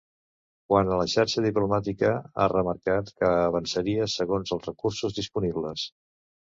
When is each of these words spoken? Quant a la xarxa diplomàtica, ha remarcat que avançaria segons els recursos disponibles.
Quant 0.71 0.87
a 0.95 0.97
la 1.01 1.05
xarxa 1.15 1.43
diplomàtica, 1.47 2.15
ha 2.45 2.49
remarcat 2.55 3.13
que 3.21 3.31
avançaria 3.35 4.11
segons 4.19 4.59
els 4.59 4.69
recursos 4.73 5.19
disponibles. 5.21 5.91